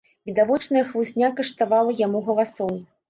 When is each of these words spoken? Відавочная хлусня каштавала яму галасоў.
Відавочная 0.27 0.81
хлусня 0.87 1.29
каштавала 1.41 1.91
яму 2.01 2.23
галасоў. 2.31 2.73